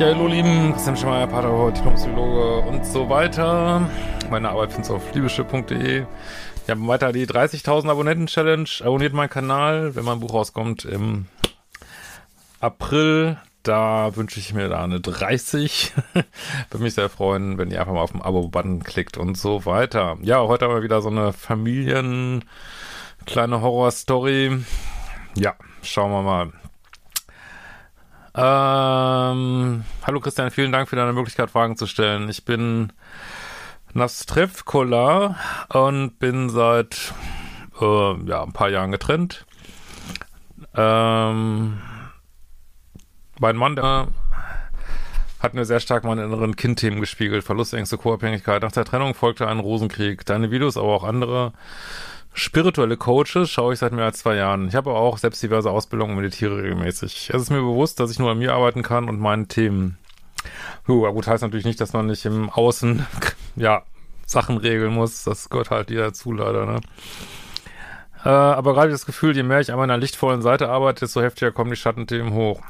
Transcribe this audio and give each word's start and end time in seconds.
Ja, 0.00 0.06
hallo 0.06 0.28
Lieben, 0.28 0.72
Christian 0.72 0.96
Schmeier, 0.96 1.26
Paterhort, 1.26 1.76
Diplompsychologe 1.76 2.66
und 2.66 2.86
so 2.86 3.10
weiter. 3.10 3.86
Meine 4.30 4.48
Arbeit 4.48 4.72
findest 4.72 4.88
du 4.88 4.94
auf 4.96 5.14
liebeschiff.de. 5.14 6.06
Wir 6.64 6.74
haben 6.74 6.88
weiter 6.88 7.12
die 7.12 7.26
30.000 7.26 7.90
Abonnenten-Challenge. 7.90 8.66
Abonniert 8.80 9.12
meinen 9.12 9.28
Kanal, 9.28 9.94
wenn 9.94 10.06
mein 10.06 10.20
Buch 10.20 10.32
rauskommt 10.32 10.86
im 10.86 11.26
April. 12.60 13.36
Da 13.62 14.16
wünsche 14.16 14.40
ich 14.40 14.54
mir 14.54 14.70
da 14.70 14.82
eine 14.82 15.02
30. 15.02 15.92
Würde 16.70 16.82
mich 16.82 16.94
sehr 16.94 17.10
freuen, 17.10 17.58
wenn 17.58 17.70
ihr 17.70 17.80
einfach 17.80 17.92
mal 17.92 18.00
auf 18.00 18.12
den 18.12 18.22
Abo-Button 18.22 18.82
klickt 18.82 19.18
und 19.18 19.36
so 19.36 19.66
weiter. 19.66 20.16
Ja, 20.22 20.40
heute 20.40 20.64
haben 20.64 20.74
wir 20.76 20.82
wieder 20.82 21.02
so 21.02 21.10
eine 21.10 21.34
Familien- 21.34 22.42
kleine 23.26 23.60
Horror-Story. 23.60 24.64
Ja, 25.36 25.56
schauen 25.82 26.10
wir 26.10 26.22
mal. 26.22 26.52
Ähm, 28.42 29.84
hallo 30.06 30.20
Christian, 30.20 30.50
vielen 30.50 30.72
Dank 30.72 30.88
für 30.88 30.96
deine 30.96 31.12
Möglichkeit, 31.12 31.50
Fragen 31.50 31.76
zu 31.76 31.86
stellen. 31.86 32.30
Ich 32.30 32.46
bin 32.46 32.90
Nastrevkola 33.92 35.36
und 35.68 36.18
bin 36.18 36.48
seit 36.48 37.12
äh, 37.82 38.14
ja, 38.24 38.42
ein 38.42 38.54
paar 38.54 38.70
Jahren 38.70 38.92
getrennt. 38.92 39.44
Ähm, 40.74 41.82
mein 43.38 43.56
Mann, 43.56 43.76
der 43.76 44.08
hat 45.40 45.52
mir 45.52 45.66
sehr 45.66 45.80
stark 45.80 46.04
meine 46.04 46.24
inneren 46.24 46.56
Kindthemen 46.56 47.00
gespiegelt. 47.00 47.44
Verlustängste, 47.44 47.98
Co-Abhängigkeit. 47.98 48.62
Nach 48.62 48.72
der 48.72 48.86
Trennung 48.86 49.12
folgte 49.12 49.48
ein 49.48 49.58
Rosenkrieg. 49.58 50.24
Deine 50.24 50.50
Videos, 50.50 50.78
aber 50.78 50.94
auch 50.94 51.04
andere 51.04 51.52
spirituelle 52.32 52.96
Coaches 52.96 53.50
schaue 53.50 53.72
ich 53.72 53.78
seit 53.78 53.92
mehr 53.92 54.04
als 54.04 54.18
zwei 54.18 54.36
Jahren. 54.36 54.68
Ich 54.68 54.74
habe 54.74 54.92
auch 54.92 55.18
selbst 55.18 55.42
diverse 55.42 55.70
Ausbildungen 55.70 56.12
und 56.12 56.22
meditiere 56.22 56.62
regelmäßig. 56.62 57.30
Es 57.32 57.42
ist 57.42 57.50
mir 57.50 57.60
bewusst, 57.60 58.00
dass 58.00 58.10
ich 58.10 58.18
nur 58.18 58.30
an 58.30 58.38
mir 58.38 58.54
arbeiten 58.54 58.82
kann 58.82 59.08
und 59.08 59.20
meinen 59.20 59.48
Themen. 59.48 59.98
Puh, 60.84 61.10
gut, 61.12 61.26
heißt 61.26 61.42
natürlich 61.42 61.66
nicht, 61.66 61.80
dass 61.80 61.92
man 61.92 62.06
nicht 62.06 62.24
im 62.24 62.50
Außen, 62.50 63.06
ja, 63.56 63.82
Sachen 64.26 64.56
regeln 64.58 64.94
muss. 64.94 65.24
Das 65.24 65.50
gehört 65.50 65.70
halt 65.70 65.90
dir 65.90 66.00
dazu, 66.00 66.32
leider, 66.32 66.66
ne? 66.66 66.80
Äh, 68.24 68.28
aber 68.28 68.74
gerade 68.74 68.90
das 68.90 69.06
Gefühl, 69.06 69.34
je 69.34 69.42
mehr 69.42 69.60
ich 69.60 69.72
an 69.72 69.78
meiner 69.78 69.96
lichtvollen 69.96 70.42
Seite 70.42 70.68
arbeite, 70.68 71.00
desto 71.00 71.22
heftiger 71.22 71.52
kommen 71.52 71.70
die 71.70 71.76
Schattenthemen 71.76 72.32
hoch. 72.34 72.60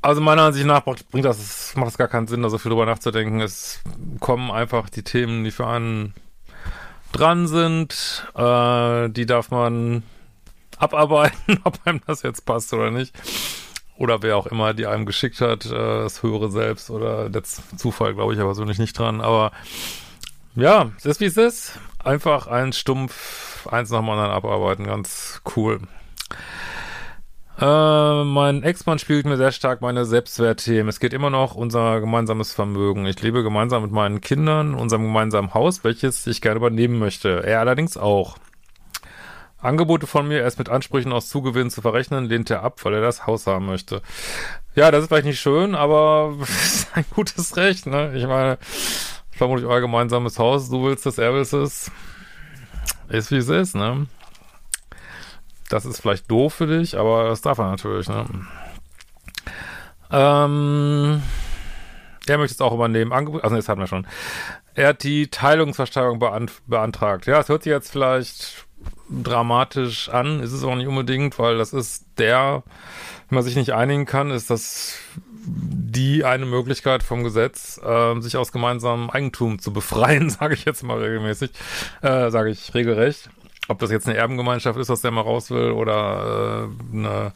Also 0.00 0.20
meiner 0.20 0.42
Ansicht 0.42 0.66
nach 0.66 0.84
bringt 0.84 1.24
das, 1.24 1.74
macht 1.74 1.90
es 1.90 1.98
gar 1.98 2.06
keinen 2.06 2.28
Sinn, 2.28 2.42
da 2.42 2.48
so 2.48 2.58
viel 2.58 2.70
drüber 2.70 2.86
nachzudenken. 2.86 3.40
Es 3.40 3.80
kommen 4.20 4.52
einfach 4.52 4.88
die 4.88 5.02
Themen, 5.02 5.42
die 5.42 5.50
für 5.50 5.66
einen 5.66 6.14
dran 7.16 7.48
sind, 7.48 8.26
äh, 8.34 9.08
die 9.08 9.26
darf 9.26 9.50
man 9.50 10.02
abarbeiten, 10.78 11.60
ob 11.64 11.78
einem 11.84 12.00
das 12.06 12.22
jetzt 12.22 12.44
passt 12.44 12.72
oder 12.72 12.90
nicht. 12.90 13.14
Oder 13.98 14.22
wer 14.22 14.36
auch 14.36 14.46
immer 14.46 14.74
die 14.74 14.86
einem 14.86 15.06
geschickt 15.06 15.40
hat, 15.40 15.64
äh, 15.64 15.70
das 15.70 16.22
höhere 16.22 16.50
Selbst 16.50 16.90
oder 16.90 17.30
der 17.30 17.42
Zufall, 17.44 18.14
glaube 18.14 18.34
ich, 18.34 18.40
aber 18.40 18.54
so 18.54 18.64
nicht, 18.64 18.78
nicht 18.78 18.98
dran. 18.98 19.20
Aber 19.20 19.52
ja, 20.54 20.90
es 20.98 21.06
ist 21.06 21.20
wie 21.20 21.26
es 21.26 21.36
ist. 21.36 21.78
Einfach 22.04 22.46
ein 22.46 22.72
Stumpf, 22.72 23.66
eins 23.68 23.90
nach 23.90 24.00
dem 24.00 24.10
anderen 24.10 24.30
abarbeiten, 24.30 24.84
ganz 24.84 25.40
cool. 25.56 25.80
Äh, 27.58 28.24
mein 28.24 28.62
Ex-Mann 28.62 28.98
spielt 28.98 29.24
mir 29.24 29.38
sehr 29.38 29.52
stark 29.52 29.80
meine 29.80 30.04
Selbstwertthemen. 30.04 30.88
Es 30.88 31.00
geht 31.00 31.14
immer 31.14 31.30
noch 31.30 31.54
unser 31.54 32.00
gemeinsames 32.00 32.52
Vermögen. 32.52 33.06
Ich 33.06 33.22
lebe 33.22 33.42
gemeinsam 33.42 33.82
mit 33.82 33.92
meinen 33.92 34.20
Kindern, 34.20 34.72
in 34.72 34.78
unserem 34.78 35.04
gemeinsamen 35.04 35.54
Haus, 35.54 35.82
welches 35.82 36.26
ich 36.26 36.42
gerne 36.42 36.58
übernehmen 36.58 36.98
möchte. 36.98 37.42
Er 37.44 37.60
allerdings 37.60 37.96
auch. 37.96 38.36
Angebote 39.58 40.06
von 40.06 40.28
mir, 40.28 40.40
erst 40.40 40.58
mit 40.58 40.68
Ansprüchen 40.68 41.12
aus 41.12 41.30
Zugewinn 41.30 41.70
zu 41.70 41.80
verrechnen, 41.80 42.26
lehnt 42.26 42.50
er 42.50 42.62
ab, 42.62 42.84
weil 42.84 42.92
er 42.92 43.00
das 43.00 43.26
Haus 43.26 43.46
haben 43.46 43.64
möchte. 43.64 44.02
Ja, 44.74 44.90
das 44.90 45.02
ist 45.02 45.08
vielleicht 45.08 45.24
nicht 45.24 45.40
schön, 45.40 45.74
aber 45.74 46.36
ist 46.42 46.94
ein 46.94 47.06
gutes 47.14 47.56
Recht, 47.56 47.86
ne? 47.86 48.12
Ich 48.14 48.26
meine, 48.26 48.58
vermutlich 49.30 49.66
euer 49.66 49.80
gemeinsames 49.80 50.38
Haus, 50.38 50.68
du 50.68 50.84
willst 50.84 51.06
es, 51.06 51.16
er 51.16 51.32
will 51.32 51.40
es. 51.40 51.90
Ist 53.08 53.30
wie 53.30 53.36
es 53.36 53.48
ist, 53.48 53.74
ne? 53.74 54.06
Das 55.68 55.84
ist 55.84 56.00
vielleicht 56.00 56.30
doof 56.30 56.54
für 56.54 56.66
dich, 56.66 56.96
aber 56.96 57.28
das 57.28 57.40
darf 57.40 57.58
er 57.58 57.70
natürlich, 57.70 58.08
ne? 58.08 58.24
Ähm, 60.10 61.22
er 62.26 62.38
möchte 62.38 62.54
es 62.54 62.60
auch 62.60 62.72
übernehmen. 62.72 63.12
Angebot, 63.12 63.44
also 63.44 63.56
das 63.56 63.68
hatten 63.68 63.80
wir 63.80 63.86
schon. 63.86 64.06
Er 64.74 64.88
hat 64.88 65.02
die 65.02 65.28
Teilungsversteigerung 65.28 66.18
beant 66.18 66.52
beantragt. 66.66 67.26
Ja, 67.26 67.40
es 67.40 67.48
hört 67.48 67.62
sich 67.62 67.70
jetzt 67.70 67.90
vielleicht 67.90 68.66
dramatisch 69.08 70.08
an, 70.08 70.40
ist 70.40 70.52
es 70.52 70.64
auch 70.64 70.74
nicht 70.74 70.86
unbedingt, 70.86 71.38
weil 71.38 71.58
das 71.58 71.72
ist 71.72 72.06
der, 72.18 72.62
wenn 73.28 73.36
man 73.36 73.44
sich 73.44 73.56
nicht 73.56 73.72
einigen 73.72 74.04
kann, 74.04 74.30
ist 74.30 74.50
das 74.50 74.98
die 75.48 76.24
eine 76.24 76.44
Möglichkeit 76.44 77.04
vom 77.04 77.22
Gesetz, 77.22 77.78
äh, 77.78 78.20
sich 78.20 78.36
aus 78.36 78.50
gemeinsamem 78.50 79.10
Eigentum 79.10 79.60
zu 79.60 79.72
befreien, 79.72 80.28
sage 80.30 80.54
ich 80.54 80.64
jetzt 80.64 80.82
mal 80.82 80.98
regelmäßig, 80.98 81.50
äh, 82.02 82.30
sage 82.30 82.50
ich 82.50 82.74
regelrecht. 82.74 83.30
Ob 83.68 83.78
das 83.78 83.90
jetzt 83.90 84.08
eine 84.08 84.16
Erbengemeinschaft 84.16 84.78
ist, 84.78 84.90
aus 84.90 85.00
der 85.00 85.10
man 85.10 85.24
raus 85.24 85.50
will, 85.50 85.72
oder 85.72 86.68
äh, 86.92 86.96
eine 86.96 87.32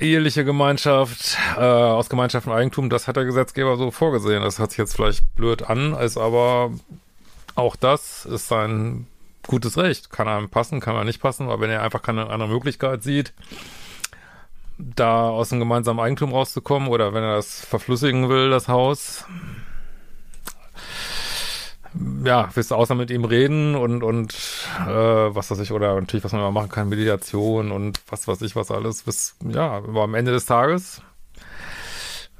eheliche 0.00 0.44
Gemeinschaft 0.44 1.36
äh, 1.56 1.60
aus 1.60 2.08
Gemeinschaft 2.08 2.46
und 2.46 2.52
Eigentum, 2.52 2.90
das 2.90 3.08
hat 3.08 3.16
der 3.16 3.24
Gesetzgeber 3.24 3.76
so 3.76 3.90
vorgesehen. 3.90 4.42
Das 4.42 4.58
hört 4.58 4.70
sich 4.70 4.78
jetzt 4.78 4.94
vielleicht 4.94 5.34
blöd 5.34 5.62
an, 5.62 5.94
ist 5.94 6.18
aber 6.18 6.72
auch 7.54 7.74
das 7.74 8.24
ist 8.24 8.48
sein 8.48 9.06
gutes 9.46 9.76
Recht. 9.76 10.10
Kann 10.10 10.28
einem 10.28 10.48
passen, 10.48 10.80
kann 10.80 10.94
einem 10.94 11.06
nicht 11.06 11.20
passen, 11.20 11.48
aber 11.48 11.60
wenn 11.60 11.70
er 11.70 11.82
einfach 11.82 12.02
keine 12.02 12.30
andere 12.30 12.48
Möglichkeit 12.48 13.02
sieht, 13.02 13.32
da 14.78 15.28
aus 15.28 15.48
dem 15.48 15.58
gemeinsamen 15.58 15.98
Eigentum 15.98 16.32
rauszukommen 16.32 16.88
oder 16.88 17.12
wenn 17.14 17.24
er 17.24 17.36
das 17.36 17.64
verflüssigen 17.64 18.28
will, 18.28 18.50
das 18.50 18.68
Haus, 18.68 19.24
ja, 22.24 22.48
willst 22.54 22.70
du 22.70 22.76
außer 22.76 22.94
mit 22.94 23.10
ihm 23.10 23.24
reden 23.24 23.74
und, 23.74 24.02
und 24.02 24.34
äh, 24.86 25.34
was 25.34 25.50
weiß 25.50 25.58
ich, 25.60 25.72
oder 25.72 25.94
natürlich, 26.00 26.24
was 26.24 26.32
man 26.32 26.40
immer 26.40 26.50
machen 26.50 26.70
kann, 26.70 26.88
Meditation 26.88 27.72
und 27.72 28.00
was 28.08 28.28
weiß 28.28 28.42
ich, 28.42 28.56
was 28.56 28.70
alles, 28.70 29.02
bis, 29.02 29.36
ja, 29.48 29.70
aber 29.72 30.02
am 30.02 30.14
Ende 30.14 30.32
des 30.32 30.46
Tages 30.46 31.02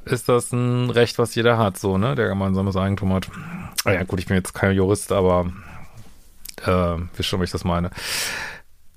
ist 0.05 0.28
das 0.28 0.53
ein 0.53 0.91
Recht, 0.91 1.19
was 1.19 1.34
jeder 1.34 1.59
hat, 1.59 1.78
so, 1.78 1.99
ne, 1.99 2.15
der 2.15 2.28
gemeinsames 2.28 2.77
Eigentum 2.77 3.12
hat. 3.12 3.28
Ah 3.84 3.93
ja, 3.93 4.05
gut, 4.05 4.19
ich 4.21 4.27
bin 4.27 4.37
jetzt 4.37 4.55
kein 4.55 4.75
Jurist, 4.75 5.12
aber 5.12 5.53
äh, 6.65 6.97
wisst 7.16 7.28
schon, 7.28 7.41
wie 7.41 7.44
ich 7.44 7.50
das 7.50 7.65
meine. 7.65 7.91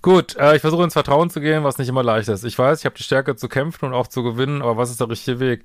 Gut, 0.02 0.36
äh, 0.38 0.56
ich 0.56 0.62
versuche 0.62 0.84
ins 0.84 0.94
Vertrauen 0.94 1.30
zu 1.30 1.42
gehen, 1.42 1.64
was 1.64 1.78
nicht 1.78 1.90
immer 1.90 2.02
leicht 2.02 2.28
ist. 2.28 2.44
Ich 2.44 2.58
weiß, 2.58 2.80
ich 2.80 2.86
habe 2.86 2.96
die 2.96 3.04
Stärke 3.04 3.36
zu 3.36 3.48
kämpfen 3.48 3.86
und 3.86 3.94
auch 3.94 4.08
zu 4.08 4.24
gewinnen, 4.24 4.64
aber 4.64 4.78
was 4.78 4.90
ist 4.90 5.00
der 5.00 5.10
richtige 5.10 5.40
Weg? 5.40 5.64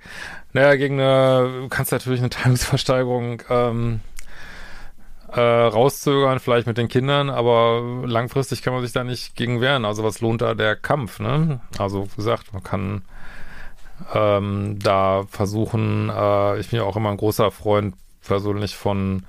Naja, 0.53 0.77
gegen 0.77 1.01
eine, 1.01 1.63
du 1.63 1.69
kannst 1.69 1.91
natürlich 1.91 2.21
eine 2.21 2.29
Teilungsversteigerung 2.29 3.43
ähm, 3.49 4.01
äh, 5.37 5.41
rauszögern, 5.41 6.41
vielleicht 6.41 6.67
mit 6.67 6.79
den 6.79 6.89
Kindern, 6.89 7.29
aber 7.29 7.83
langfristig 8.07 8.63
kann 8.63 8.73
man 8.73 8.83
sich 8.83 8.93
da 8.93 9.05
nicht 9.05 9.37
gegen 9.37 9.61
wehren. 9.61 9.85
Also 9.85 10.03
was 10.03 10.21
lohnt 10.23 10.41
da 10.41 10.55
der 10.55 10.77
Kampf, 10.77 11.21
ne? 11.21 11.61
Also 11.79 12.09
wie 12.11 12.17
gesagt, 12.17 12.55
man 12.55 12.63
kann 12.63 13.03
ähm, 14.15 14.79
da 14.83 15.25
versuchen, 15.29 16.09
äh, 16.09 16.59
ich 16.59 16.71
bin 16.71 16.79
ja 16.79 16.85
auch 16.87 16.97
immer 16.97 17.11
ein 17.11 17.19
großer 17.19 17.51
Freund 17.51 17.95
persönlich 18.27 18.77
von 18.77 19.25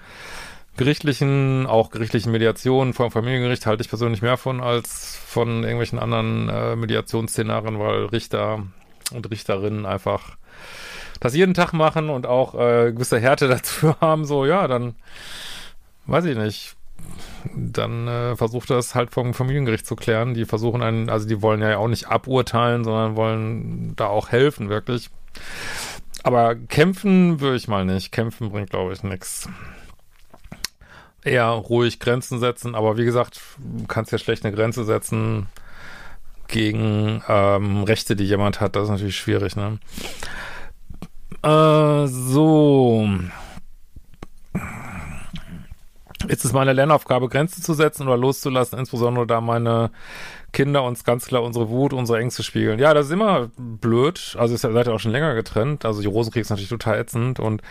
gerichtlichen, 0.77 1.65
auch 1.67 1.89
gerichtlichen 1.89 2.31
Mediationen 2.31 2.93
vom 2.93 3.11
Familiengericht 3.11 3.65
halte 3.65 3.81
ich 3.81 3.89
persönlich 3.89 4.21
mehr 4.21 4.37
von 4.37 4.61
als 4.61 5.19
von 5.25 5.63
irgendwelchen 5.63 5.99
anderen 5.99 6.47
äh, 6.47 6.75
Mediationsszenarien, 6.77 7.79
weil 7.79 8.05
Richter 8.05 8.63
und 9.11 9.29
Richterinnen 9.29 9.85
einfach 9.85 10.37
das 11.19 11.35
jeden 11.35 11.53
Tag 11.53 11.73
machen 11.73 12.09
und 12.09 12.25
auch 12.25 12.55
äh, 12.55 12.93
gewisse 12.93 13.19
Härte 13.19 13.47
dazu 13.49 13.99
haben, 13.99 14.23
so 14.23 14.45
ja, 14.45 14.69
dann 14.69 14.95
weiß 16.07 16.25
ich 16.25 16.37
nicht, 16.37 16.75
dann 17.55 18.07
äh, 18.07 18.35
versucht 18.35 18.69
das 18.69 18.95
halt 18.95 19.11
vom 19.11 19.33
Familiengericht 19.33 19.85
zu 19.85 19.95
klären. 19.95 20.33
Die 20.33 20.45
versuchen 20.45 20.81
einen, 20.81 21.09
also 21.09 21.27
die 21.27 21.41
wollen 21.41 21.61
ja 21.61 21.77
auch 21.77 21.87
nicht 21.87 22.07
aburteilen, 22.07 22.83
sondern 22.83 23.15
wollen 23.15 23.95
da 23.95 24.07
auch 24.07 24.29
helfen, 24.29 24.69
wirklich. 24.69 25.09
Aber 26.23 26.55
kämpfen 26.55 27.39
würde 27.39 27.57
ich 27.57 27.67
mal 27.67 27.85
nicht. 27.85 28.11
Kämpfen 28.11 28.49
bringt, 28.49 28.71
glaube 28.71 28.93
ich, 28.93 29.03
nichts. 29.03 29.47
Eher 31.23 31.47
ruhig 31.47 31.99
Grenzen 31.99 32.39
setzen, 32.39 32.75
aber 32.75 32.97
wie 32.97 33.05
gesagt, 33.05 33.39
du 33.57 33.85
kannst 33.85 34.11
ja 34.11 34.17
schlecht 34.17 34.45
eine 34.45 34.55
Grenze 34.55 34.85
setzen 34.85 35.47
gegen 36.47 37.21
ähm, 37.27 37.83
Rechte, 37.83 38.15
die 38.15 38.23
jemand 38.23 38.61
hat. 38.61 38.75
Das 38.75 38.83
ist 38.83 38.89
natürlich 38.89 39.17
schwierig, 39.17 39.55
ne? 39.55 39.79
Äh, 41.43 42.07
so. 42.07 43.07
Ist 46.27 46.45
es 46.45 46.51
meine 46.51 46.73
Lernaufgabe, 46.73 47.29
Grenzen 47.29 47.61
zu 47.61 47.73
setzen 47.73 48.07
oder 48.07 48.17
loszulassen, 48.17 48.79
insbesondere 48.79 49.27
da 49.27 49.39
meine 49.39 49.91
Kinder 50.51 50.83
uns 50.83 51.03
ganz 51.03 51.27
klar 51.27 51.43
unsere 51.43 51.69
Wut, 51.69 51.93
unsere 51.93 52.19
Ängste 52.19 52.41
spiegeln. 52.41 52.79
Ja, 52.79 52.93
das 52.95 53.07
ist 53.07 53.11
immer 53.11 53.51
blöd. 53.57 54.35
Also 54.39 54.55
ihr 54.55 54.57
seid 54.57 54.87
ja 54.87 54.93
auch 54.93 54.99
schon 54.99 55.11
länger 55.11 55.35
getrennt. 55.35 55.85
Also 55.85 56.01
die 56.01 56.07
Rosenkrieg 56.07 56.41
ist 56.41 56.49
natürlich 56.49 56.69
total 56.69 56.97
ätzend 56.97 57.39
und 57.39 57.61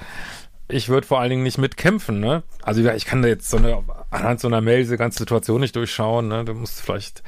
ich 0.68 0.88
würde 0.88 1.06
vor 1.06 1.20
allen 1.20 1.30
Dingen 1.30 1.42
nicht 1.42 1.58
mitkämpfen, 1.58 2.20
ne? 2.20 2.42
Also 2.62 2.84
ich 2.88 3.04
kann 3.04 3.22
da 3.22 3.28
jetzt 3.28 3.50
so 3.50 3.56
eine, 3.56 3.82
anhand 4.10 4.40
so 4.40 4.48
einer 4.48 4.60
Mail 4.60 4.78
diese 4.78 4.96
ganze 4.96 5.18
Situation 5.18 5.60
nicht 5.60 5.76
durchschauen, 5.76 6.28
ne? 6.28 6.44
Du 6.44 6.54
musst 6.54 6.80
vielleicht 6.80 7.22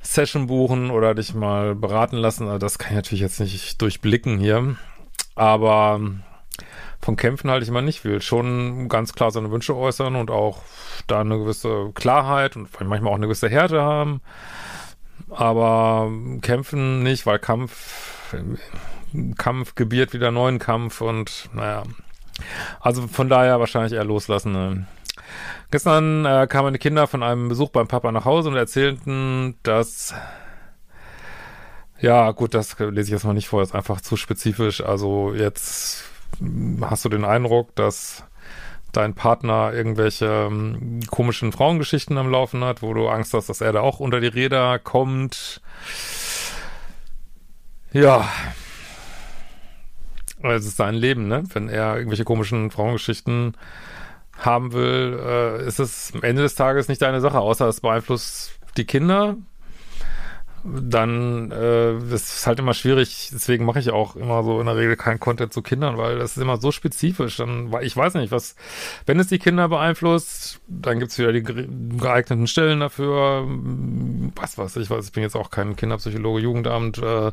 Session 0.00 0.46
buchen 0.46 0.90
oder 0.90 1.14
dich 1.14 1.34
mal 1.34 1.74
beraten 1.74 2.16
lassen. 2.16 2.46
Also 2.46 2.58
das 2.58 2.78
kann 2.78 2.92
ich 2.92 2.96
natürlich 2.96 3.20
jetzt 3.20 3.40
nicht 3.40 3.80
durchblicken 3.80 4.38
hier. 4.38 4.76
Aber 5.34 6.00
von 7.00 7.16
Kämpfen 7.16 7.50
halte 7.50 7.62
ich 7.62 7.68
immer 7.68 7.82
nicht 7.82 8.00
viel. 8.00 8.20
Schon 8.20 8.88
ganz 8.88 9.12
klar 9.12 9.30
seine 9.30 9.50
Wünsche 9.50 9.76
äußern 9.76 10.16
und 10.16 10.30
auch 10.30 10.62
da 11.06 11.20
eine 11.20 11.38
gewisse 11.38 11.90
Klarheit 11.94 12.56
und 12.56 12.68
manchmal 12.80 13.12
auch 13.12 13.16
eine 13.16 13.26
gewisse 13.26 13.48
Härte 13.48 13.82
haben. 13.82 14.20
Aber 15.30 16.10
kämpfen 16.42 17.02
nicht, 17.02 17.26
weil 17.26 17.38
Kampf, 17.38 18.34
Kampf 19.36 19.74
gebiert 19.74 20.12
wieder 20.12 20.30
neuen 20.30 20.58
Kampf 20.58 21.00
und 21.00 21.48
naja. 21.52 21.84
Also 22.80 23.06
von 23.08 23.28
daher 23.28 23.60
wahrscheinlich 23.60 23.92
eher 23.92 24.04
loslassen. 24.04 24.52
Ne? 24.52 24.86
Gestern 25.70 26.24
äh, 26.24 26.46
kamen 26.48 26.66
meine 26.66 26.78
Kinder 26.78 27.06
von 27.06 27.22
einem 27.22 27.48
Besuch 27.48 27.70
beim 27.70 27.88
Papa 27.88 28.12
nach 28.12 28.24
Hause 28.24 28.48
und 28.48 28.56
erzählten, 28.56 29.56
dass 29.62 30.14
ja, 32.00 32.30
gut, 32.30 32.54
das 32.54 32.78
lese 32.78 33.08
ich 33.08 33.08
jetzt 33.10 33.24
mal 33.24 33.34
nicht 33.34 33.48
vor, 33.48 33.60
ist 33.60 33.74
einfach 33.74 34.00
zu 34.00 34.16
spezifisch. 34.16 34.80
Also 34.80 35.34
jetzt 35.34 36.04
hast 36.80 37.04
du 37.04 37.08
den 37.08 37.24
Eindruck, 37.24 37.74
dass 37.74 38.24
dein 38.92 39.14
Partner 39.14 39.72
irgendwelche 39.72 40.48
ähm, 40.50 41.00
komischen 41.10 41.52
Frauengeschichten 41.52 42.16
am 42.18 42.30
Laufen 42.30 42.64
hat, 42.64 42.82
wo 42.82 42.94
du 42.94 43.08
Angst 43.08 43.34
hast, 43.34 43.48
dass 43.48 43.60
er 43.60 43.72
da 43.72 43.80
auch 43.80 44.00
unter 44.00 44.20
die 44.20 44.28
Räder 44.28 44.78
kommt. 44.78 45.60
Ja. 47.92 48.28
Es 50.42 50.66
ist 50.66 50.76
sein 50.76 50.94
Leben, 50.94 51.28
ne? 51.28 51.44
Wenn 51.52 51.68
er 51.68 51.96
irgendwelche 51.96 52.24
komischen 52.24 52.70
Frauengeschichten 52.70 53.56
haben 54.38 54.72
will, 54.72 55.18
äh, 55.20 55.66
ist 55.66 55.80
es 55.80 56.12
am 56.14 56.22
Ende 56.22 56.42
des 56.42 56.54
Tages 56.54 56.88
nicht 56.88 57.02
deine 57.02 57.20
Sache, 57.20 57.40
außer 57.40 57.66
es 57.66 57.80
beeinflusst 57.80 58.58
die 58.76 58.84
Kinder 58.84 59.36
dann 60.80 61.50
äh, 61.50 61.96
ist 62.14 62.46
halt 62.46 62.58
immer 62.58 62.74
schwierig. 62.74 63.30
Deswegen 63.32 63.64
mache 63.64 63.78
ich 63.78 63.90
auch 63.90 64.16
immer 64.16 64.42
so 64.42 64.60
in 64.60 64.66
der 64.66 64.76
Regel 64.76 64.96
keinen 64.96 65.20
Content 65.20 65.52
zu 65.52 65.62
Kindern, 65.62 65.96
weil 65.96 66.18
das 66.18 66.36
ist 66.36 66.42
immer 66.42 66.56
so 66.58 66.72
spezifisch. 66.72 67.36
Dann, 67.36 67.74
ich 67.82 67.96
weiß 67.96 68.14
nicht, 68.14 68.30
was, 68.30 68.56
wenn 69.06 69.18
es 69.18 69.28
die 69.28 69.38
Kinder 69.38 69.68
beeinflusst, 69.68 70.60
dann 70.68 70.98
gibt's 70.98 71.18
wieder 71.18 71.32
die 71.32 71.42
geeigneten 71.42 72.46
Stellen 72.46 72.80
dafür. 72.80 73.46
Was 74.36 74.58
weiß 74.58 74.76
ich, 74.76 74.90
weiß 74.90 75.06
ich 75.06 75.12
bin 75.12 75.22
jetzt 75.22 75.36
auch 75.36 75.50
kein 75.50 75.76
Kinderpsychologe, 75.76 76.40
Jugendamt, 76.40 76.98
äh, 76.98 77.32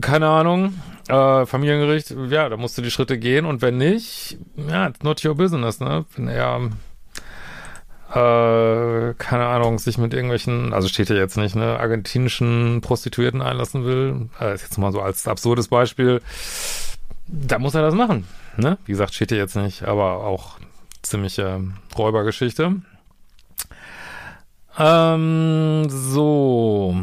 keine 0.00 0.28
Ahnung, 0.28 0.74
äh, 1.08 1.44
Familiengericht, 1.44 2.14
ja, 2.30 2.48
da 2.48 2.56
musst 2.56 2.78
du 2.78 2.82
die 2.82 2.90
Schritte 2.90 3.18
gehen 3.18 3.44
und 3.44 3.60
wenn 3.60 3.76
nicht, 3.76 4.38
ja, 4.56 4.86
it's 4.86 5.02
not 5.02 5.24
your 5.24 5.34
business, 5.34 5.80
ne? 5.80 6.06
Wenn 6.16 6.28
er 6.28 6.70
äh, 8.14 9.14
keine 9.14 9.46
Ahnung, 9.46 9.78
sich 9.78 9.96
mit 9.96 10.12
irgendwelchen, 10.12 10.74
also 10.74 10.86
steht 10.88 11.08
ja 11.08 11.16
jetzt 11.16 11.36
nicht, 11.38 11.56
ne, 11.56 11.78
argentinischen 11.78 12.80
Prostituierten 12.82 13.40
einlassen 13.40 13.84
will, 13.84 14.28
äh, 14.40 14.54
ist 14.54 14.62
jetzt 14.62 14.78
mal 14.78 14.92
so 14.92 15.00
als 15.00 15.26
absurdes 15.26 15.68
Beispiel, 15.68 16.20
da 17.26 17.58
muss 17.58 17.74
er 17.74 17.82
das 17.82 17.94
machen, 17.94 18.26
ne? 18.56 18.76
Wie 18.84 18.92
gesagt, 18.92 19.14
steht 19.14 19.30
ja 19.30 19.38
jetzt 19.38 19.56
nicht, 19.56 19.84
aber 19.84 20.24
auch 20.24 20.58
ziemliche 21.00 21.62
Räubergeschichte. 21.96 22.82
Ähm, 24.78 25.86
so. 25.88 26.96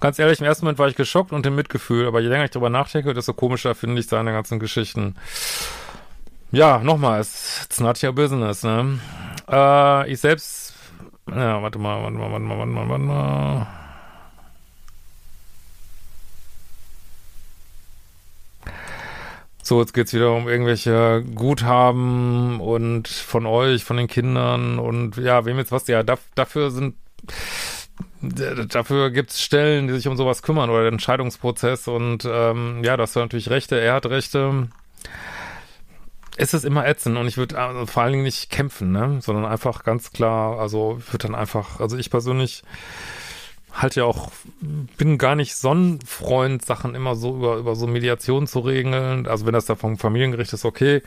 Ganz 0.00 0.18
ehrlich, 0.18 0.40
im 0.40 0.46
ersten 0.46 0.64
Moment 0.64 0.78
war 0.78 0.88
ich 0.88 0.96
geschockt 0.96 1.32
und 1.32 1.46
im 1.46 1.54
Mitgefühl, 1.54 2.06
aber 2.06 2.20
je 2.20 2.28
länger 2.28 2.44
ich 2.44 2.50
darüber 2.50 2.70
nachdenke, 2.70 3.14
desto 3.14 3.34
komischer 3.34 3.74
finde 3.74 4.00
ich 4.00 4.08
seine 4.08 4.32
ganzen 4.32 4.58
Geschichten. 4.58 5.16
Ja, 6.52 6.80
nochmal, 6.80 7.20
it's 7.20 7.80
not 7.80 8.02
your 8.02 8.12
business, 8.12 8.62
ne? 8.62 9.00
Äh, 9.50 10.12
ich 10.12 10.20
selbst, 10.20 10.74
ja, 11.26 11.62
warte 11.62 11.78
mal, 11.78 12.02
warte 12.02 12.14
mal, 12.14 12.30
warte 12.30 12.44
mal, 12.44 12.58
warte 12.58 12.70
mal, 12.72 12.88
warte 12.90 13.04
mal. 13.04 13.66
So, 19.62 19.80
jetzt 19.80 19.94
geht's 19.94 20.12
wieder 20.12 20.32
um 20.34 20.46
irgendwelche 20.46 21.24
Guthaben 21.34 22.60
und 22.60 23.08
von 23.08 23.46
euch, 23.46 23.84
von 23.84 23.96
den 23.96 24.08
Kindern 24.08 24.78
und 24.78 25.16
ja, 25.16 25.46
wem 25.46 25.56
jetzt 25.56 25.72
was, 25.72 25.86
ja, 25.86 26.02
dafür 26.02 26.70
sind, 26.70 26.96
dafür 28.20 29.10
gibt's 29.10 29.40
Stellen, 29.40 29.86
die 29.86 29.94
sich 29.94 30.06
um 30.06 30.18
sowas 30.18 30.42
kümmern 30.42 30.68
oder 30.68 30.84
den 30.84 30.94
Entscheidungsprozess 30.94 31.88
und 31.88 32.26
ähm, 32.30 32.84
ja, 32.84 32.98
das 32.98 33.16
hat 33.16 33.22
natürlich 33.22 33.48
Rechte, 33.48 33.80
er 33.80 33.94
hat 33.94 34.04
Rechte 34.04 34.68
es 36.36 36.54
ist 36.54 36.64
immer 36.64 36.86
ätzend 36.86 37.18
und 37.18 37.26
ich 37.26 37.36
würde 37.36 37.58
also 37.58 37.86
vor 37.86 38.02
allen 38.02 38.12
Dingen 38.12 38.24
nicht 38.24 38.50
kämpfen, 38.50 38.92
ne, 38.92 39.18
sondern 39.20 39.44
einfach 39.44 39.84
ganz 39.84 40.12
klar, 40.12 40.58
also 40.58 40.96
ich 40.98 41.12
würde 41.12 41.28
dann 41.28 41.34
einfach, 41.34 41.80
also 41.80 41.96
ich 41.96 42.10
persönlich 42.10 42.62
halte 43.72 44.00
ja 44.00 44.06
auch, 44.06 44.30
bin 44.96 45.18
gar 45.18 45.34
nicht 45.34 45.54
Sonnenfreund, 45.56 46.64
Sachen 46.64 46.94
immer 46.94 47.16
so 47.16 47.36
über, 47.36 47.56
über 47.56 47.74
so 47.74 47.86
Mediation 47.86 48.46
zu 48.46 48.60
regeln. 48.60 49.26
Also 49.26 49.46
wenn 49.46 49.54
das 49.54 49.66
da 49.66 49.76
vom 49.76 49.98
Familiengericht 49.98 50.52
ist, 50.52 50.64
okay. 50.64 51.02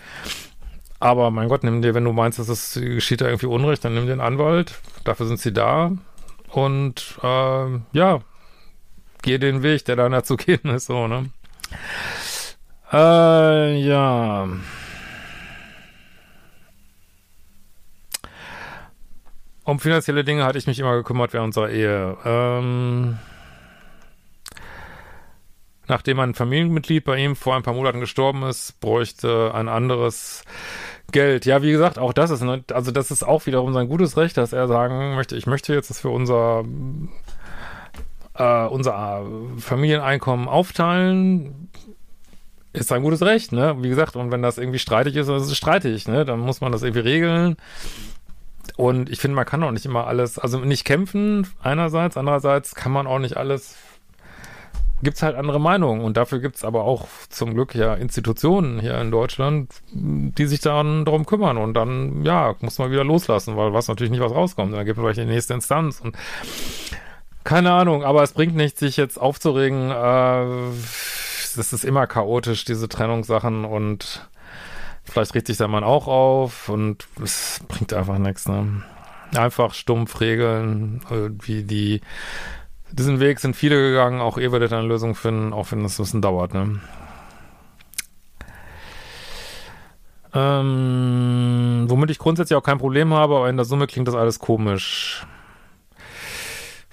Aber 1.00 1.30
mein 1.30 1.50
Gott, 1.50 1.64
nimm 1.64 1.82
dir, 1.82 1.94
wenn 1.94 2.06
du 2.06 2.14
meinst, 2.14 2.40
dass 2.40 2.50
es 2.50 2.74
geschieht 2.74 3.22
da 3.22 3.26
irgendwie 3.26 3.46
Unrecht, 3.48 3.86
dann 3.86 3.94
nimm 3.94 4.10
einen 4.10 4.22
Anwalt. 4.22 4.80
Dafür 5.04 5.28
sind 5.28 5.40
sie 5.40 5.54
da. 5.54 5.92
Und 6.50 7.20
äh, 7.22 7.80
ja, 7.92 8.22
geh 9.22 9.38
den 9.38 9.62
Weg, 9.62 9.86
der 9.86 9.96
da 9.96 10.24
zu 10.24 10.38
gehen 10.38 10.70
ist, 10.70 10.88
so, 10.88 11.08
ne? 11.08 11.30
Äh, 12.92 13.78
ja. 13.82 14.48
Um 19.66 19.80
finanzielle 19.80 20.24
Dinge 20.24 20.46
hatte 20.46 20.60
ich 20.60 20.68
mich 20.68 20.80
immer 20.80 20.96
gekümmert 20.96 21.34
während 21.34 21.48
unserer 21.48 21.72
Ehe. 21.72 22.18
Ähm, 22.24 23.18
nachdem 25.88 26.20
ein 26.20 26.36
Familienmitglied 26.36 27.04
bei 27.04 27.18
ihm 27.18 27.36
vor 27.36 27.56
ein 27.56 27.64
paar 27.64 27.74
Monaten 27.74 28.00
gestorben 28.00 28.44
ist, 28.44 28.80
bräuchte 28.80 29.52
ein 29.56 29.68
anderes 29.68 30.44
Geld. 31.12 31.48
Ja, 31.48 31.64
wie 31.64 31.72
gesagt, 31.72 31.98
auch 31.98 32.14
das 32.14 32.30
ist, 32.30 32.42
ne, 32.42 32.64
also 32.72 32.92
das 32.92 33.10
ist 33.10 33.24
auch 33.24 33.48
wiederum 33.48 33.74
sein 33.74 33.90
gutes 33.90 34.18
Recht, 34.18 34.38
dass 34.38 34.54
er 34.54 34.68
sagen 34.68 35.16
möchte, 35.16 35.36
ich 35.36 35.48
möchte 35.48 35.74
jetzt 35.74 35.90
das 35.90 36.00
für 36.00 36.10
unser 36.10 36.64
äh, 38.36 38.66
unser 38.68 39.26
Familieneinkommen 39.58 40.48
aufteilen. 40.48 41.70
Ist 42.74 42.90
sein 42.90 43.02
gutes 43.02 43.22
Recht, 43.22 43.52
ne? 43.52 43.78
Wie 43.80 43.90
gesagt, 43.90 44.16
und 44.16 44.32
wenn 44.32 44.42
das 44.42 44.58
irgendwie 44.58 44.80
streitig 44.80 45.16
ist, 45.16 45.28
dann 45.28 45.38
ist 45.38 45.48
es 45.50 45.58
streitig, 45.58 46.08
ne? 46.08 46.26
Dann 46.26 46.40
muss 46.40 46.62
man 46.62 46.72
das 46.72 46.84
irgendwie 46.84 47.00
regeln. 47.00 47.56
Und 48.78 49.10
ich 49.10 49.20
finde, 49.20 49.36
man 49.36 49.46
kann 49.46 49.64
auch 49.64 49.72
nicht 49.72 49.86
immer 49.86 50.08
alles, 50.08 50.38
also 50.40 50.60
nicht 50.60 50.86
kämpfen 50.86 51.48
einerseits, 51.62 52.18
andererseits 52.18 52.76
kann 52.76 52.92
man 52.92 53.08
auch 53.08 53.20
nicht 53.20 53.38
alles, 53.38 53.78
gibt's 55.02 55.24
halt 55.24 55.36
andere 55.36 55.60
Meinungen. 55.60 56.02
Und 56.02 56.18
dafür 56.18 56.40
gibt's 56.40 56.66
aber 56.66 56.84
auch 56.84 57.08
zum 57.30 57.54
Glück 57.54 57.76
ja 57.76 57.94
Institutionen 57.94 58.80
hier 58.80 59.00
in 59.00 59.12
Deutschland, 59.12 59.72
die 59.92 60.46
sich 60.46 60.62
dann 60.62 61.06
darum 61.06 61.26
kümmern. 61.26 61.58
Und 61.58 61.74
dann, 61.74 62.24
ja, 62.24 62.56
muss 62.60 62.80
man 62.80 62.92
wieder 62.92 63.04
loslassen, 63.04 63.56
weil 63.56 63.74
was 63.74 63.88
natürlich 63.88 64.12
nicht 64.12 64.22
was 64.22 64.34
rauskommt. 64.34 64.74
Dann 64.74 64.86
gibt 64.86 64.98
es 64.98 65.04
vielleicht 65.04 65.20
die 65.20 65.26
nächste 65.26 65.54
Instanz 65.54 66.02
und 66.02 66.18
keine 67.46 67.72
Ahnung, 67.74 68.04
aber 68.04 68.24
es 68.24 68.34
bringt 68.34 68.56
nichts, 68.56 68.80
sich 68.80 68.98
jetzt 68.98 69.22
aufzuregen. 69.22 69.92
Äh, 69.92 70.74
das 71.56 71.72
ist 71.72 71.86
immer 71.86 72.08
chaotisch, 72.08 72.66
diese 72.66 72.90
Trennungssachen 72.90 73.66
und 73.66 74.28
Vielleicht 75.06 75.36
regt 75.36 75.48
sich 75.48 75.58
der 75.58 75.68
Mann 75.68 75.84
auch 75.84 76.08
auf 76.08 76.70
und 76.70 77.08
es 77.24 77.62
bringt 77.68 77.94
einfach 77.94 78.18
nichts, 78.18 78.48
ne? 78.48 78.84
Einfach 79.36 79.74
stumpf 79.74 80.20
regeln, 80.22 81.02
wie 81.42 81.64
die, 81.64 82.02
diesen 82.92 83.20
Weg 83.20 83.40
sind 83.40 83.56
viele 83.56 83.78
gegangen, 83.78 84.22
auch 84.22 84.38
ihr 84.38 84.52
werdet 84.52 84.74
eine 84.74 84.88
Lösung 84.88 85.16
finden, 85.16 85.54
auch 85.54 85.72
wenn 85.72 85.84
es 85.86 86.00
ein 86.00 86.04
bisschen 86.04 86.22
dauert, 86.22 86.54
ne? 86.54 86.80
Ähm, 90.34 91.86
womit 91.88 92.12
ich 92.12 92.20
grundsätzlich 92.20 92.58
auch 92.58 92.64
kein 92.64 92.78
Problem 92.78 93.14
habe, 93.14 93.38
aber 93.38 93.50
in 93.50 93.56
der 93.56 93.66
Summe 93.66 93.88
klingt 93.88 94.08
das 94.08 94.16
alles 94.16 94.40
komisch. 94.40 95.26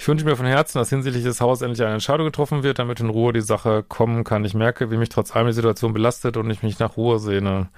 Ich 0.03 0.09
wünsche 0.09 0.25
mir 0.25 0.35
von 0.35 0.47
Herzen, 0.47 0.79
dass 0.79 0.89
hinsichtlich 0.89 1.23
des 1.23 1.41
Hauses 1.41 1.63
endlich 1.63 1.81
eine 1.81 1.95
Entscheidung 1.95 2.27
getroffen 2.27 2.65
wird, 2.65 2.81
damit 2.81 2.99
in 2.99 3.09
Ruhe 3.09 3.33
die 3.33 3.41
Sache 3.41 3.85
kommen 3.85 4.25
kann. 4.25 4.45
Ich 4.45 4.53
merke, 4.53 4.91
wie 4.91 4.97
mich 4.97 5.11
trotz 5.11 5.31
allem 5.31 5.47
die 5.47 5.53
Situation 5.53 5.93
belastet 5.93 6.37
und 6.37 6.51
ich 6.51 6.65
mich 6.65 6.81
nach 6.81 6.97
Ruhe 6.97 7.21
sehne. 7.21 7.69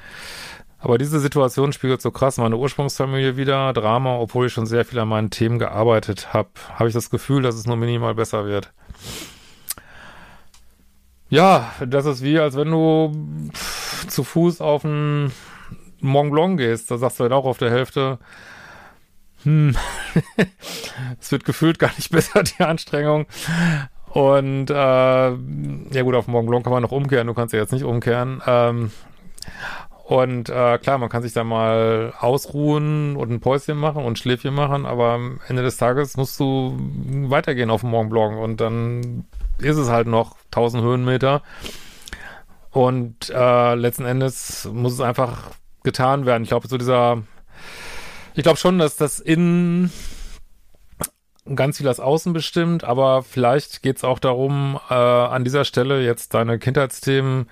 Aber 0.78 0.96
diese 0.96 1.20
Situation 1.20 1.74
spiegelt 1.74 2.00
so 2.00 2.10
krass 2.10 2.38
meine 2.38 2.56
Ursprungsfamilie 2.56 3.36
wieder. 3.36 3.74
Drama, 3.74 4.16
obwohl 4.16 4.46
ich 4.46 4.54
schon 4.54 4.64
sehr 4.64 4.86
viel 4.86 5.00
an 5.00 5.08
meinen 5.08 5.28
Themen 5.28 5.58
gearbeitet 5.58 6.32
habe, 6.32 6.48
habe 6.76 6.88
ich 6.88 6.94
das 6.94 7.10
Gefühl, 7.10 7.42
dass 7.42 7.56
es 7.56 7.66
nur 7.66 7.76
minimal 7.76 8.14
besser 8.14 8.46
wird. 8.46 8.72
Ja, 11.28 11.74
das 11.86 12.06
ist 12.06 12.22
wie, 12.22 12.38
als 12.38 12.56
wenn 12.56 12.70
du 12.70 13.12
zu 14.08 14.24
Fuß 14.24 14.62
auf 14.62 14.86
einen 14.86 15.30
Mont 16.00 16.32
Blanc 16.32 16.56
gehst. 16.56 16.90
Da 16.90 16.96
sagst 16.96 17.20
du 17.20 17.24
halt 17.24 17.34
auch 17.34 17.44
auf 17.44 17.58
der 17.58 17.70
Hälfte, 17.70 18.18
hm, 19.44 19.76
es 21.20 21.32
wird 21.32 21.44
gefühlt 21.44 21.78
gar 21.78 21.92
nicht 21.96 22.10
besser, 22.12 22.42
die 22.42 22.62
Anstrengung. 22.62 23.26
Und 24.10 24.70
äh, 24.70 24.74
ja 24.74 26.02
gut, 26.02 26.14
auf 26.14 26.28
Mont 26.28 26.48
Blanc 26.48 26.64
kann 26.64 26.72
man 26.72 26.82
noch 26.82 26.92
umkehren, 26.92 27.26
du 27.26 27.34
kannst 27.34 27.52
ja 27.52 27.60
jetzt 27.60 27.72
nicht 27.72 27.84
umkehren. 27.84 28.40
Ähm, 28.46 28.90
und 30.04 30.50
äh, 30.50 30.78
klar, 30.78 30.98
man 30.98 31.08
kann 31.08 31.22
sich 31.22 31.32
da 31.32 31.44
mal 31.44 32.12
ausruhen 32.20 33.16
und 33.16 33.30
ein 33.30 33.40
Päuschen 33.40 33.78
machen 33.78 34.04
und 34.04 34.12
ein 34.12 34.16
Schläfchen 34.16 34.54
machen, 34.54 34.84
aber 34.84 35.12
am 35.12 35.40
Ende 35.48 35.62
des 35.62 35.78
Tages 35.78 36.16
musst 36.18 36.38
du 36.38 36.76
weitergehen 36.78 37.70
auf 37.70 37.80
dem 37.80 37.90
Mont 37.90 38.12
und 38.12 38.60
dann 38.60 39.24
ist 39.58 39.78
es 39.78 39.88
halt 39.88 40.06
noch 40.06 40.36
1000 40.52 40.82
Höhenmeter. 40.82 41.42
Und 42.70 43.30
äh, 43.30 43.74
letzten 43.76 44.04
Endes 44.04 44.68
muss 44.70 44.92
es 44.94 45.00
einfach 45.00 45.52
getan 45.84 46.26
werden. 46.26 46.42
Ich 46.42 46.48
glaube, 46.50 46.68
so 46.68 46.76
dieser, 46.76 47.22
ich 48.34 48.42
glaube 48.42 48.58
schon, 48.58 48.78
dass 48.78 48.96
das 48.96 49.20
Innen 49.20 49.92
ganz 51.54 51.76
viel 51.76 51.84
das 51.84 52.00
Außen 52.00 52.32
bestimmt, 52.32 52.84
aber 52.84 53.22
vielleicht 53.22 53.82
geht 53.82 53.98
es 53.98 54.04
auch 54.04 54.18
darum, 54.18 54.80
äh, 54.88 54.94
an 54.94 55.44
dieser 55.44 55.64
Stelle 55.64 56.02
jetzt 56.02 56.32
deine 56.32 56.58
Kindheitsthemen, 56.58 57.48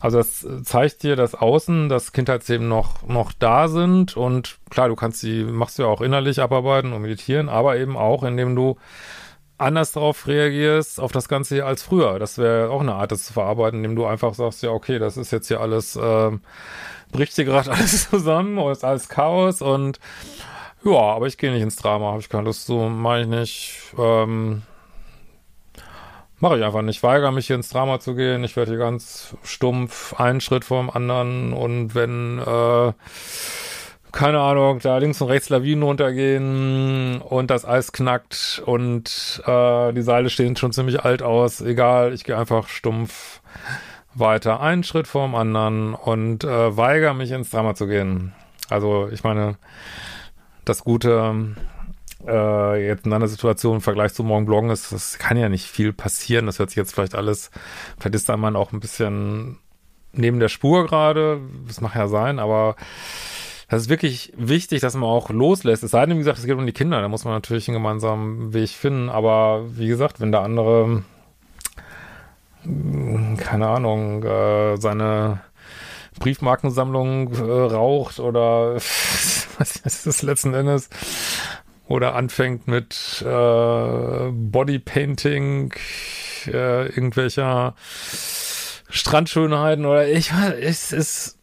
also 0.00 0.18
das 0.18 0.46
zeigt 0.62 1.02
dir, 1.02 1.16
dass 1.16 1.34
Außen, 1.34 1.88
dass 1.88 2.12
Kindheitsthemen 2.12 2.68
noch, 2.68 3.06
noch 3.06 3.32
da 3.32 3.66
sind 3.66 4.16
und 4.16 4.58
klar, 4.70 4.88
du 4.88 4.94
kannst 4.94 5.20
sie, 5.20 5.42
machst 5.42 5.78
du 5.78 5.82
ja 5.82 5.88
auch 5.88 6.00
innerlich 6.00 6.40
abarbeiten 6.40 6.92
und 6.92 7.02
meditieren, 7.02 7.48
aber 7.48 7.76
eben 7.76 7.96
auch, 7.96 8.22
indem 8.22 8.54
du 8.54 8.76
anders 9.62 9.92
darauf 9.92 10.26
reagierst, 10.26 11.00
auf 11.00 11.12
das 11.12 11.28
Ganze 11.28 11.54
hier 11.54 11.66
als 11.66 11.82
früher. 11.82 12.18
Das 12.18 12.38
wäre 12.38 12.70
auch 12.70 12.80
eine 12.80 12.94
Art, 12.94 13.12
das 13.12 13.24
zu 13.24 13.32
verarbeiten, 13.32 13.78
indem 13.78 13.96
du 13.96 14.06
einfach 14.06 14.34
sagst, 14.34 14.62
ja, 14.62 14.70
okay, 14.70 14.98
das 14.98 15.16
ist 15.16 15.30
jetzt 15.30 15.48
hier 15.48 15.60
alles, 15.60 15.96
äh, 15.96 16.30
bricht 17.10 17.34
hier 17.34 17.44
gerade 17.44 17.70
alles 17.72 18.10
zusammen 18.10 18.58
und 18.58 18.72
ist 18.72 18.84
alles 18.84 19.08
Chaos 19.08 19.62
und 19.62 19.98
ja, 20.84 20.98
aber 20.98 21.26
ich 21.26 21.38
gehe 21.38 21.52
nicht 21.52 21.62
ins 21.62 21.76
Drama, 21.76 22.10
habe 22.10 22.20
ich 22.20 22.28
keine 22.28 22.44
Lust 22.44 22.66
zu, 22.66 22.74
mache 22.74 23.20
ich 23.20 23.26
nicht. 23.28 23.78
Ähm, 23.96 24.62
mache 26.40 26.58
ich 26.58 26.64
einfach 26.64 26.82
nicht. 26.82 27.02
Weigere 27.04 27.32
mich 27.32 27.46
hier 27.46 27.56
ins 27.56 27.68
Drama 27.68 28.00
zu 28.00 28.16
gehen. 28.16 28.42
Ich 28.42 28.56
werde 28.56 28.72
hier 28.72 28.80
ganz 28.80 29.36
stumpf 29.44 30.14
einen 30.14 30.40
Schritt 30.40 30.64
vor 30.64 30.82
dem 30.82 30.90
anderen 30.90 31.52
und 31.52 31.94
wenn, 31.94 32.40
äh, 32.40 32.92
keine 34.12 34.40
Ahnung, 34.40 34.78
da 34.80 34.98
links 34.98 35.20
und 35.20 35.28
rechts 35.28 35.48
Lawinen 35.48 35.82
runtergehen 35.82 37.20
und 37.22 37.50
das 37.50 37.64
Eis 37.64 37.92
knackt 37.92 38.62
und 38.64 39.42
äh, 39.46 39.92
die 39.92 40.02
Seile 40.02 40.30
stehen 40.30 40.54
schon 40.56 40.72
ziemlich 40.72 41.02
alt 41.02 41.22
aus, 41.22 41.60
egal, 41.60 42.12
ich 42.12 42.24
gehe 42.24 42.36
einfach 42.36 42.68
stumpf 42.68 43.40
weiter, 44.14 44.60
einen 44.60 44.84
Schritt 44.84 45.06
vor 45.06 45.26
dem 45.26 45.34
anderen 45.34 45.94
und 45.94 46.44
äh, 46.44 46.76
weigere 46.76 47.14
mich 47.14 47.30
ins 47.30 47.50
Drama 47.50 47.74
zu 47.74 47.86
gehen. 47.86 48.32
Also 48.68 49.08
ich 49.10 49.24
meine, 49.24 49.56
das 50.64 50.84
Gute 50.84 51.56
äh, 52.26 52.86
jetzt 52.86 53.06
in 53.06 53.12
einer 53.12 53.28
Situation 53.28 53.76
im 53.76 53.80
Vergleich 53.80 54.14
zu 54.14 54.24
Mont 54.24 54.46
Blanc 54.46 54.70
ist, 54.70 54.92
das 54.92 55.18
kann 55.18 55.36
ja 55.36 55.48
nicht 55.48 55.66
viel 55.66 55.92
passieren. 55.92 56.46
Das 56.46 56.58
hört 56.58 56.70
sich 56.70 56.76
jetzt 56.76 56.94
vielleicht 56.94 57.14
alles, 57.14 57.50
vielleicht 57.98 58.14
ist 58.14 58.28
da 58.28 58.36
man 58.36 58.56
auch 58.56 58.72
ein 58.72 58.80
bisschen 58.80 59.58
neben 60.12 60.40
der 60.40 60.48
Spur 60.48 60.86
gerade. 60.86 61.40
Das 61.66 61.80
mag 61.80 61.94
ja 61.94 62.08
sein, 62.08 62.38
aber 62.38 62.76
das 63.72 63.84
ist 63.84 63.88
wirklich 63.88 64.34
wichtig, 64.36 64.82
dass 64.82 64.92
man 64.92 65.08
auch 65.08 65.30
loslässt. 65.30 65.82
Es 65.82 65.92
sei 65.92 66.04
denn, 66.04 66.16
wie 66.16 66.18
gesagt, 66.18 66.36
es 66.36 66.44
geht 66.44 66.58
um 66.58 66.66
die 66.66 66.74
Kinder, 66.74 67.00
da 67.00 67.08
muss 67.08 67.24
man 67.24 67.32
natürlich 67.32 67.68
einen 67.68 67.76
gemeinsamen 67.76 68.52
Weg 68.52 68.68
finden. 68.68 69.08
Aber 69.08 69.64
wie 69.78 69.88
gesagt, 69.88 70.20
wenn 70.20 70.30
der 70.30 70.42
andere, 70.42 71.04
keine 73.38 73.68
Ahnung, 73.68 74.24
äh, 74.24 74.76
seine 74.76 75.40
Briefmarkensammlung 76.18 77.32
äh, 77.32 77.40
raucht 77.40 78.20
oder 78.20 78.74
was 78.74 79.76
ist 79.82 80.06
das 80.06 80.20
letzten 80.20 80.52
Endes? 80.52 80.90
Oder 81.88 82.14
anfängt 82.14 82.68
mit 82.68 83.24
äh, 83.26 84.30
Bodypainting, 84.32 85.72
irgendwelcher 86.44 87.74
Strandschönheiten 88.90 89.86
oder 89.86 90.08
ich 90.08 90.30
weiß, 90.30 90.56
es 90.60 90.92
ist, 90.92 91.38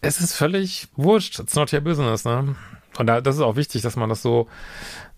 es 0.00 0.20
ist 0.20 0.34
völlig 0.34 0.88
wurscht. 0.96 1.38
It's 1.38 1.54
not 1.54 1.72
your 1.72 1.80
business, 1.80 2.24
ne? 2.24 2.56
Und 2.98 3.06
da, 3.06 3.20
das 3.20 3.36
ist 3.36 3.42
auch 3.42 3.56
wichtig, 3.56 3.82
dass 3.82 3.96
man 3.96 4.08
das 4.08 4.22
so 4.22 4.48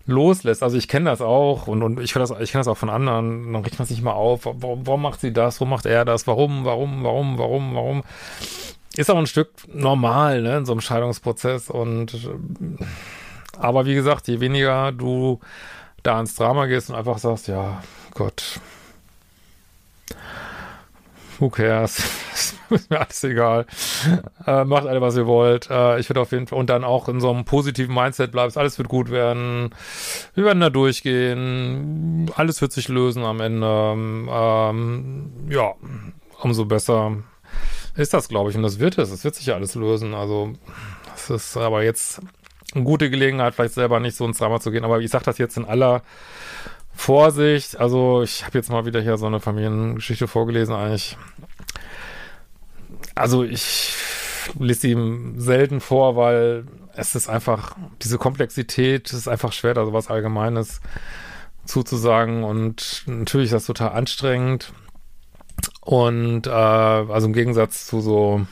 loslässt. 0.05 0.63
Also 0.63 0.77
ich 0.77 0.87
kenne 0.87 1.09
das 1.09 1.21
auch 1.21 1.67
und, 1.67 1.81
und 1.81 1.99
ich 1.99 2.13
das, 2.13 2.31
ich 2.31 2.51
kenne 2.51 2.59
das 2.59 2.67
auch 2.67 2.77
von 2.77 2.89
anderen. 2.89 3.53
Dann 3.53 3.63
riecht 3.63 3.79
man 3.79 3.87
sich 3.87 4.01
mal 4.01 4.13
auf. 4.13 4.45
Warum, 4.45 4.85
warum 4.85 5.01
macht 5.01 5.21
sie 5.21 5.33
das? 5.33 5.59
Warum 5.59 5.69
macht 5.69 5.85
er 5.85 6.05
das? 6.05 6.27
Warum? 6.27 6.65
Warum? 6.65 7.03
Warum? 7.03 7.37
Warum? 7.37 7.75
Warum? 7.75 8.03
ist 8.95 9.09
auch 9.09 9.17
ein 9.17 9.27
Stück 9.27 9.49
normal, 9.67 10.41
ne, 10.41 10.57
in 10.57 10.65
so 10.65 10.73
einem 10.73 10.81
Scheidungsprozess 10.81 11.69
und 11.69 12.29
aber 13.57 13.85
wie 13.85 13.95
gesagt, 13.95 14.27
je 14.27 14.39
weniger 14.39 14.91
du 14.91 15.39
da 16.03 16.19
ins 16.19 16.35
Drama 16.35 16.65
gehst 16.65 16.89
und 16.89 16.95
einfach 16.95 17.17
sagst, 17.17 17.47
ja, 17.47 17.81
Gott, 18.13 18.59
who 21.39 21.49
cares? 21.49 22.03
ist 22.75 22.89
mir 22.89 22.99
alles 22.99 23.23
egal. 23.23 23.65
Äh, 24.45 24.65
macht 24.65 24.87
alle, 24.87 25.01
was 25.01 25.15
ihr 25.15 25.27
wollt. 25.27 25.69
Äh, 25.69 25.99
ich 25.99 26.09
würde 26.09 26.21
auf 26.21 26.31
jeden 26.31 26.47
Fall, 26.47 26.59
und 26.59 26.69
dann 26.69 26.83
auch 26.83 27.07
in 27.09 27.19
so 27.19 27.29
einem 27.31 27.45
positiven 27.45 27.93
Mindset 27.93 28.31
bleibst, 28.31 28.57
alles 28.57 28.77
wird 28.77 28.89
gut 28.89 29.09
werden. 29.09 29.73
Wir 30.35 30.45
werden 30.45 30.59
da 30.59 30.69
durchgehen. 30.69 32.31
Alles 32.35 32.61
wird 32.61 32.71
sich 32.71 32.87
lösen 32.87 33.23
am 33.23 33.39
Ende. 33.39 33.93
Ähm, 33.95 35.31
ja, 35.49 35.73
umso 36.41 36.65
besser 36.65 37.17
ist 37.95 38.13
das, 38.13 38.27
glaube 38.27 38.49
ich. 38.49 38.55
Und 38.55 38.63
das 38.63 38.79
wird 38.79 38.97
es. 38.97 39.11
Es 39.11 39.23
wird 39.23 39.35
sich 39.35 39.45
ja 39.45 39.55
alles 39.55 39.75
lösen. 39.75 40.13
Also, 40.13 40.53
es 41.15 41.29
ist 41.29 41.57
aber 41.57 41.83
jetzt 41.83 42.21
eine 42.73 42.83
gute 42.83 43.09
Gelegenheit, 43.09 43.53
vielleicht 43.53 43.75
selber 43.75 43.99
nicht 43.99 44.15
so 44.15 44.25
ins 44.25 44.39
Drama 44.39 44.59
zu 44.59 44.71
gehen. 44.71 44.83
Aber 44.83 44.99
ich 44.99 45.11
sage 45.11 45.25
das 45.25 45.37
jetzt 45.37 45.57
in 45.57 45.65
aller 45.65 46.01
Vorsicht. 46.93 47.79
Also, 47.79 48.23
ich 48.23 48.45
habe 48.45 48.57
jetzt 48.57 48.69
mal 48.69 48.85
wieder 48.85 49.01
hier 49.01 49.17
so 49.17 49.25
eine 49.27 49.39
Familiengeschichte 49.39 50.27
vorgelesen, 50.27 50.75
eigentlich. 50.75 51.17
Also, 53.15 53.43
ich 53.43 53.95
lese 54.59 54.81
sie 54.81 55.33
selten 55.37 55.79
vor, 55.79 56.15
weil 56.15 56.65
es 56.95 57.15
ist 57.15 57.29
einfach, 57.29 57.75
diese 58.01 58.17
Komplexität, 58.17 59.11
ist 59.13 59.27
einfach 59.27 59.53
schwer, 59.53 59.73
da 59.73 59.85
sowas 59.85 60.09
Allgemeines 60.09 60.81
zuzusagen. 61.65 62.43
Und 62.43 63.03
natürlich 63.05 63.47
ist 63.47 63.53
das 63.53 63.65
total 63.65 63.89
anstrengend. 63.89 64.73
Und 65.81 66.47
äh, 66.47 66.49
also 66.49 67.27
im 67.27 67.33
Gegensatz 67.33 67.87
zu 67.87 68.01
so 68.01 68.45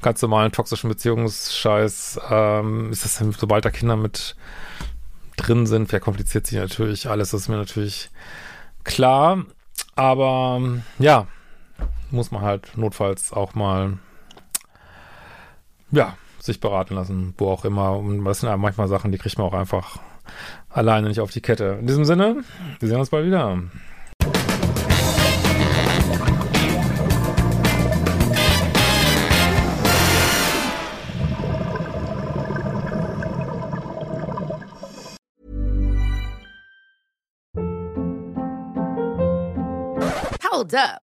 ganz 0.00 0.20
normalen 0.20 0.52
toxischen 0.52 0.88
Beziehungsscheiß 0.88 2.20
ähm, 2.28 2.90
ist 2.90 3.04
das, 3.04 3.22
sobald 3.38 3.64
da 3.64 3.70
Kinder 3.70 3.96
mit 3.96 4.36
drin 5.36 5.66
sind, 5.66 5.88
verkompliziert 5.88 6.46
sich 6.46 6.58
natürlich 6.58 7.08
alles. 7.08 7.30
Das 7.30 7.42
ist 7.42 7.48
mir 7.48 7.56
natürlich 7.56 8.10
klar. 8.84 9.44
Aber 9.94 10.60
ja, 10.98 11.26
muss 12.12 12.30
man 12.30 12.42
halt 12.42 12.76
notfalls 12.76 13.32
auch 13.32 13.54
mal 13.54 13.98
ja, 15.90 16.16
sich 16.38 16.60
beraten 16.60 16.94
lassen, 16.94 17.34
wo 17.38 17.48
auch 17.50 17.64
immer. 17.64 17.96
Und 17.96 18.24
das 18.24 18.40
sind 18.40 18.48
ja 18.48 18.56
manchmal 18.56 18.88
Sachen, 18.88 19.12
die 19.12 19.18
kriegt 19.18 19.38
man 19.38 19.46
auch 19.46 19.54
einfach 19.54 19.98
alleine 20.68 21.08
nicht 21.08 21.20
auf 21.20 21.30
die 21.30 21.40
Kette. 21.40 21.78
In 21.80 21.86
diesem 21.86 22.04
Sinne, 22.04 22.42
wir 22.80 22.88
sehen 22.88 22.98
uns 22.98 23.10
bald 23.10 23.26
wieder. 23.26 23.58
Hold 40.50 40.74
up. 40.74 41.11